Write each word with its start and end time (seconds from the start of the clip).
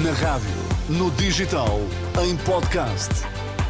Na 0.00 0.12
rádio, 0.12 0.48
no 0.88 1.10
digital, 1.10 1.78
em 2.24 2.34
podcast. 2.46 3.10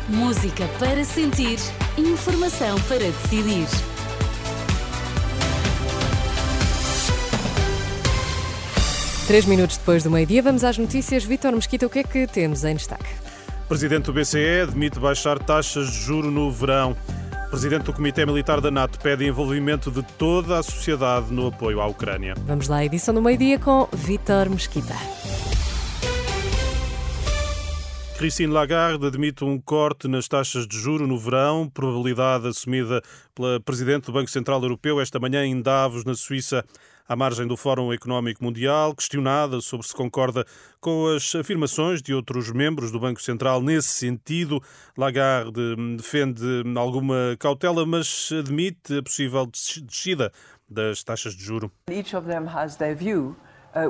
Música 0.08 0.68
para 0.78 1.04
sentir, 1.04 1.58
informação 1.98 2.80
para 2.82 2.98
decidir. 2.98 3.66
Três 9.26 9.46
minutos 9.46 9.78
depois 9.78 10.04
do 10.04 10.12
meio-dia, 10.12 10.40
vamos 10.44 10.62
às 10.62 10.78
notícias. 10.78 11.24
Vítor 11.24 11.50
Mesquita, 11.56 11.86
o 11.86 11.90
que 11.90 11.98
é 11.98 12.04
que 12.04 12.28
temos 12.28 12.62
em 12.62 12.76
destaque? 12.76 13.10
Presidente 13.68 14.04
do 14.04 14.12
BCE 14.12 14.60
admite 14.62 15.00
baixar 15.00 15.40
taxas 15.40 15.90
de 15.90 16.02
juro 16.02 16.30
no 16.30 16.52
verão. 16.52 16.96
Presidente 17.50 17.82
do 17.82 17.92
Comitê 17.92 18.24
Militar 18.24 18.60
da 18.60 18.70
NATO 18.70 18.96
pede 19.00 19.26
envolvimento 19.26 19.90
de 19.90 20.04
toda 20.04 20.60
a 20.60 20.62
sociedade 20.62 21.32
no 21.32 21.48
apoio 21.48 21.80
à 21.80 21.86
Ucrânia. 21.88 22.34
Vamos 22.46 22.68
lá, 22.68 22.84
edição 22.84 23.12
do 23.12 23.20
meio-dia 23.20 23.58
com 23.58 23.88
Vítor 23.92 24.48
Mesquita. 24.48 24.94
Christine 28.22 28.52
Lagarde 28.52 29.04
admite 29.04 29.42
um 29.42 29.58
corte 29.60 30.06
nas 30.06 30.28
taxas 30.28 30.64
de 30.64 30.78
juro 30.78 31.08
no 31.08 31.18
verão, 31.18 31.68
probabilidade 31.68 32.46
assumida 32.46 33.02
pela 33.34 33.58
Presidente 33.58 34.04
do 34.04 34.12
Banco 34.12 34.30
Central 34.30 34.62
Europeu 34.62 35.00
esta 35.00 35.18
manhã 35.18 35.44
em 35.44 35.60
Davos, 35.60 36.04
na 36.04 36.14
Suíça 36.14 36.64
à 37.08 37.16
margem 37.16 37.48
do 37.48 37.56
Fórum 37.56 37.92
Económico 37.92 38.44
Mundial, 38.44 38.94
questionada 38.94 39.60
sobre 39.60 39.88
se 39.88 39.92
concorda 39.92 40.46
com 40.80 41.08
as 41.08 41.34
afirmações 41.34 42.00
de 42.00 42.14
outros 42.14 42.48
membros 42.52 42.92
do 42.92 43.00
Banco 43.00 43.20
Central 43.20 43.60
nesse 43.60 43.88
sentido. 43.88 44.62
Lagarde 44.96 45.74
defende 45.96 46.62
alguma 46.76 47.36
cautela, 47.40 47.84
mas 47.84 48.30
admite 48.38 48.98
a 48.98 49.02
possível 49.02 49.50
descida 49.50 50.30
das 50.70 51.02
taxas 51.02 51.34
de 51.34 51.42
juro. 51.42 51.72
Each 51.90 52.14
of 52.14 52.28
them 52.28 52.46
has 52.46 52.76
their 52.76 52.94
view. 52.94 53.34
Uh, 53.74 53.88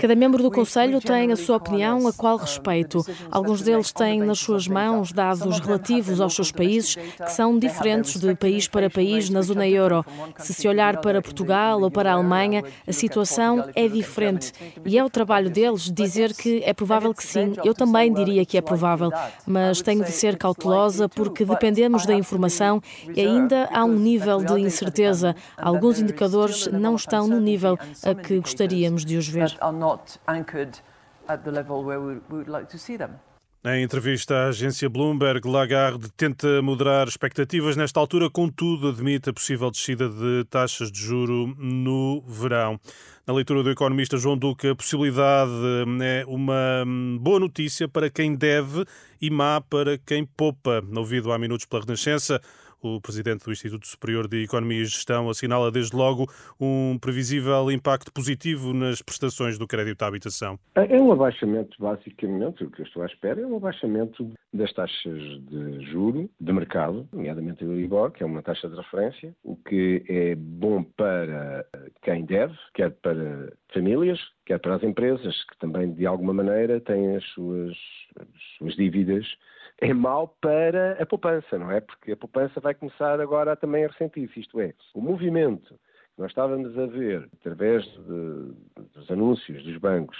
Cada 0.00 0.16
membro 0.16 0.42
do 0.42 0.50
Conselho 0.50 1.00
tem 1.00 1.30
a 1.30 1.36
sua 1.36 1.58
opinião, 1.58 2.08
a 2.08 2.12
qual 2.12 2.36
respeito. 2.36 3.06
Alguns 3.30 3.62
deles 3.62 3.92
têm 3.92 4.20
nas 4.20 4.40
suas 4.40 4.66
mãos 4.66 5.12
dados 5.12 5.60
relativos 5.60 6.20
aos 6.20 6.34
seus 6.34 6.50
países, 6.50 6.96
que 6.96 7.30
são 7.30 7.56
diferentes 7.56 8.20
de 8.20 8.34
país 8.34 8.66
para 8.66 8.90
país 8.90 9.30
na 9.30 9.42
zona 9.42 9.68
euro. 9.68 10.04
Se 10.38 10.52
se 10.52 10.66
olhar 10.66 11.00
para 11.00 11.22
Portugal 11.22 11.80
ou 11.82 11.88
para 11.88 12.10
a 12.10 12.14
Alemanha, 12.14 12.64
a 12.84 12.92
situação 12.92 13.70
é 13.76 13.86
diferente. 13.86 14.52
E 14.84 14.98
é 14.98 15.04
o 15.04 15.08
trabalho 15.08 15.48
deles 15.48 15.88
dizer 15.88 16.34
que 16.34 16.64
é 16.64 16.74
provável 16.74 17.14
que 17.14 17.24
sim. 17.24 17.52
Eu 17.64 17.74
também 17.74 18.12
diria 18.12 18.44
que 18.44 18.58
é 18.58 18.60
provável. 18.60 19.12
Mas 19.46 19.80
tenho 19.80 20.02
de 20.04 20.10
ser 20.10 20.36
cautelosa 20.36 21.08
porque 21.08 21.44
dependemos 21.44 22.04
da 22.06 22.14
informação 22.14 22.82
e 23.14 23.20
ainda 23.20 23.68
há 23.72 23.84
um 23.84 23.94
nível 23.94 24.38
de 24.38 24.60
incerteza. 24.60 25.36
Alguns 25.56 26.00
indicadores 26.00 26.66
não 26.66 26.96
estão 26.96 27.28
no 27.28 27.38
nível 27.38 27.78
a 28.04 28.14
que 28.14 28.38
gostaríamos 28.38 29.04
de 29.04 29.16
os 29.16 29.28
ver. 29.28 29.56
Em 33.66 33.82
entrevista 33.82 34.34
à 34.34 34.48
agência 34.48 34.90
Bloomberg, 34.90 35.48
Lagarde 35.48 36.10
tenta 36.14 36.60
moderar 36.60 37.08
expectativas 37.08 37.76
nesta 37.76 37.98
altura, 37.98 38.28
contudo, 38.28 38.90
admite 38.90 39.30
a 39.30 39.32
possível 39.32 39.70
descida 39.70 40.06
de 40.06 40.44
taxas 40.50 40.92
de 40.92 40.98
juro 40.98 41.46
no 41.56 42.22
verão. 42.28 42.78
Na 43.26 43.32
leitura 43.32 43.62
do 43.62 43.70
economista 43.70 44.18
João 44.18 44.36
Duque, 44.36 44.68
a 44.68 44.74
possibilidade 44.74 45.50
é 46.02 46.26
uma 46.26 46.84
boa 47.18 47.40
notícia 47.40 47.88
para 47.88 48.10
quem 48.10 48.34
deve 48.34 48.84
e 49.18 49.30
má 49.30 49.62
para 49.62 49.96
quem 49.96 50.26
poupa. 50.26 50.84
Ouvido 50.94 51.32
há 51.32 51.38
minutos 51.38 51.64
pela 51.64 51.84
Renascença, 51.84 52.42
o 52.84 53.00
presidente 53.00 53.44
do 53.44 53.52
Instituto 53.52 53.86
Superior 53.86 54.28
de 54.28 54.44
Economia 54.44 54.82
e 54.82 54.84
Gestão 54.84 55.28
assinala 55.30 55.70
desde 55.70 55.96
logo 55.96 56.26
um 56.60 56.98
previsível 56.98 57.70
impacto 57.70 58.12
positivo 58.12 58.74
nas 58.74 59.00
prestações 59.00 59.58
do 59.58 59.66
crédito 59.66 60.02
à 60.02 60.06
habitação. 60.06 60.58
É 60.74 61.00
um 61.00 61.10
abaixamento, 61.12 61.76
basicamente, 61.78 62.64
o 62.64 62.70
que 62.70 62.82
eu 62.82 62.86
estou 62.86 63.02
à 63.02 63.06
espera 63.06 63.40
é 63.40 63.46
um 63.46 63.56
abaixamento 63.56 64.30
das 64.52 64.72
taxas 64.72 65.20
de 65.48 65.84
juro 65.90 66.30
de 66.38 66.52
mercado, 66.52 67.08
nomeadamente 67.12 67.64
a 67.64 67.66
Euribor, 67.66 68.10
que 68.10 68.22
é 68.22 68.26
uma 68.26 68.42
taxa 68.42 68.68
de 68.68 68.76
referência, 68.76 69.34
o 69.42 69.56
que 69.56 70.04
é 70.08 70.34
bom 70.34 70.82
para 70.82 71.66
quem 72.02 72.24
deve, 72.24 72.54
quer 72.74 72.90
para 72.90 73.52
famílias, 73.72 74.20
quer 74.46 74.58
para 74.58 74.76
as 74.76 74.82
empresas, 74.82 75.34
que 75.44 75.58
também, 75.58 75.92
de 75.92 76.06
alguma 76.06 76.32
maneira, 76.32 76.80
têm 76.80 77.16
as 77.16 77.24
suas, 77.30 77.76
as 78.20 78.58
suas 78.58 78.74
dívidas 78.76 79.26
é 79.80 79.92
mau 79.92 80.36
para 80.40 80.96
a 81.00 81.06
poupança, 81.06 81.58
não 81.58 81.70
é? 81.70 81.80
Porque 81.80 82.12
a 82.12 82.16
poupança 82.16 82.60
vai 82.60 82.74
começar 82.74 83.20
agora 83.20 83.56
também 83.56 83.84
a 83.84 83.88
ressentir-se. 83.88 84.40
Isto 84.40 84.60
é, 84.60 84.72
o 84.94 85.00
movimento 85.00 85.74
que 86.14 86.22
nós 86.22 86.30
estávamos 86.30 86.78
a 86.78 86.86
ver 86.86 87.28
através 87.40 87.84
de, 87.84 88.52
dos 88.94 89.10
anúncios 89.10 89.62
dos 89.64 89.76
bancos 89.78 90.16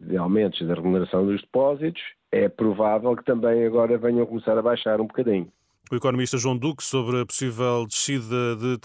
de 0.00 0.16
aumentos 0.16 0.64
da 0.66 0.74
remuneração 0.74 1.26
dos 1.26 1.40
depósitos, 1.40 2.00
é 2.30 2.48
provável 2.48 3.16
que 3.16 3.24
também 3.24 3.66
agora 3.66 3.98
venham 3.98 4.26
começar 4.26 4.56
a 4.56 4.62
baixar 4.62 5.00
um 5.00 5.06
bocadinho. 5.06 5.50
O 5.90 5.96
economista 5.96 6.36
João 6.36 6.54
Duque 6.54 6.84
sobre 6.84 7.22
a 7.22 7.24
possível 7.24 7.86
descida 7.86 8.54
de 8.56 8.76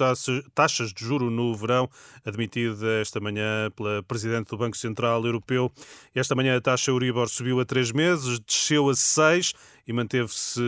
taxas 0.56 0.94
de 0.94 1.04
juro 1.04 1.30
no 1.30 1.54
verão, 1.54 1.90
admitida 2.26 3.02
esta 3.02 3.20
manhã 3.20 3.70
pela 3.76 4.02
Presidente 4.04 4.52
do 4.52 4.58
Banco 4.58 4.78
Central 4.78 5.26
Europeu. 5.26 5.70
Esta 6.16 6.34
manhã 6.34 6.56
a 6.56 6.62
taxa 6.62 6.92
Euribor 6.92 7.28
subiu 7.28 7.60
a 7.60 7.66
três 7.66 7.92
meses, 7.92 8.40
desceu 8.40 8.90
a 8.90 8.96
seis 8.96 9.54
e 9.88 9.94
manteve-se 9.94 10.62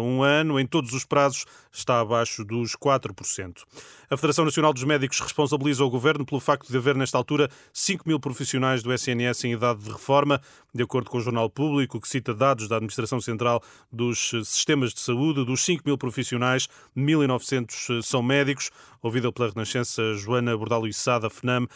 um 0.00 0.22
ano. 0.22 0.58
Em 0.58 0.66
todos 0.66 0.92
os 0.92 1.04
prazos 1.04 1.44
está 1.70 2.00
abaixo 2.00 2.44
dos 2.44 2.76
4%. 2.76 3.62
A 4.10 4.16
Federação 4.16 4.44
Nacional 4.44 4.72
dos 4.72 4.84
Médicos 4.84 5.20
responsabiliza 5.20 5.82
o 5.84 5.90
Governo 5.90 6.24
pelo 6.24 6.40
facto 6.40 6.70
de 6.70 6.76
haver, 6.76 6.94
nesta 6.94 7.16
altura, 7.16 7.48
5 7.72 8.04
mil 8.06 8.20
profissionais 8.20 8.82
do 8.82 8.92
SNS 8.92 9.44
em 9.44 9.52
idade 9.54 9.82
de 9.82 9.90
reforma, 9.90 10.40
de 10.74 10.82
acordo 10.82 11.10
com 11.10 11.18
o 11.18 11.20
Jornal 11.20 11.48
Público, 11.48 12.00
que 12.00 12.08
cita 12.08 12.34
dados 12.34 12.68
da 12.68 12.76
Administração 12.76 13.20
Central 13.20 13.62
dos 13.90 14.30
Sistemas 14.44 14.92
de 14.92 15.00
Saúde. 15.00 15.44
Dos 15.44 15.64
5 15.64 15.82
mil 15.86 15.96
profissionais, 15.96 16.68
1.900 16.96 18.02
são 18.02 18.22
médicos. 18.22 18.70
Ouvida 19.02 19.32
pela 19.32 19.48
Renascença, 19.48 20.14
Joana 20.14 20.56
Bordalo 20.56 20.86
Içá, 20.86 21.18
FNAM, 21.28 21.66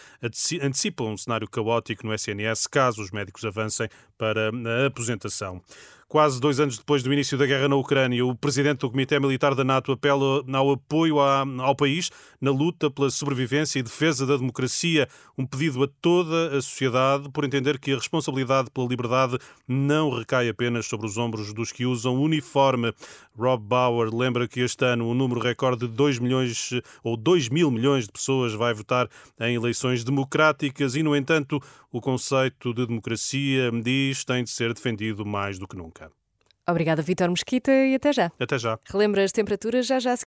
antecipa 0.63 1.03
um 1.03 1.17
cenário 1.17 1.51
caótico 1.51 2.07
no 2.07 2.15
SNS 2.15 2.69
caso 2.69 3.03
os 3.03 3.11
médicos 3.11 3.45
avancem 3.45 3.89
para 4.17 4.51
a 4.51 4.87
aposentação. 4.87 5.61
Quase 6.09 6.41
dois 6.41 6.61
anos 6.61 6.79
depois 6.79 7.03
do 7.03 7.13
início 7.13 7.37
da 7.37 7.47
guerra 7.47 7.67
na 7.67 7.75
Ucrânia, 7.75 8.25
o 8.25 8.33
presidente 8.33 8.79
do 8.79 8.91
Comitê 8.91 9.19
Militar 9.19 9.57
da 9.57 9.65
NATO 9.65 9.91
apela 9.91 10.45
ao 10.53 10.71
apoio 10.71 11.19
ao 11.19 11.75
país 11.75 12.13
na 12.41 12.53
luta 12.53 12.89
pela 12.89 13.11
sobrevivência 13.11 13.81
e 13.81 13.83
defesa 13.83 14.25
da 14.25 14.37
democracia. 14.37 15.09
Um 15.37 15.45
pedido 15.45 15.83
a 15.83 15.89
toda 16.01 16.57
a 16.57 16.63
sociedade 16.63 17.29
por 17.31 17.45
entender 17.45 17.81
que 17.81 17.91
a 17.91 17.97
responsabilidade 17.97 18.71
pela 18.71 18.87
liberdade 18.87 19.37
não 19.67 20.17
recai 20.17 20.49
apenas 20.49 20.87
sobre 20.87 21.07
os 21.07 21.19
ombros 21.19 21.53
dos 21.53 21.73
que 21.73 21.85
usam 21.85 22.23
uniforme. 22.23 22.95
Rob 23.37 23.61
Bauer 23.65 24.15
lembra 24.15 24.47
que 24.47 24.61
este 24.61 24.85
ano 24.85 25.09
um 25.09 25.15
número 25.15 25.41
recorde 25.41 25.89
de 25.89 25.93
2 25.93 26.21
milhões 26.21 26.71
ou 27.17 27.23
2 27.23 27.49
mil 27.49 27.71
milhões 27.71 28.05
de 28.05 28.13
pessoas 28.13 28.53
vai 28.53 28.75
votar 28.75 29.09
em 29.41 29.55
eleições 29.55 30.05
democráticas 30.05 30.95
e, 30.95 31.03
no 31.03 31.17
entanto, 31.17 31.61
o 31.91 32.01
conceito 32.01 32.75
de 32.75 32.87
democracia, 32.87 33.71
diz, 33.83 34.25
tem 34.25 34.45
de 34.45 34.51
ser 34.51 34.75
defendido 34.75 35.25
mais 35.25 35.59
do 35.59 35.67
que 35.67 35.77
nunca. 35.77 36.11
Obrigada, 36.69 37.01
Vitor 37.01 37.31
Mesquita, 37.31 37.71
e 37.71 37.95
até 37.95 38.13
já. 38.13 38.31
Até 38.41 38.59
já. 38.59 38.77
Relembra 38.91 39.23
as 39.23 39.31
temperaturas 39.31 39.87
já 39.87 40.01
já. 40.01 40.17